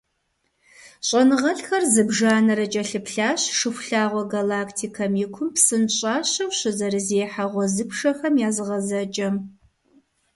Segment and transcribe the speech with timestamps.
[1.07, 9.35] ЩIэныгъэлIхэр зыбжанэрэ кIэлъыплъащ Шыхулъагъуэ галактикэм и кум псынщIащэу щызэрызехьэ гъуэзыпшэхэм я зыгъэзэкIэм.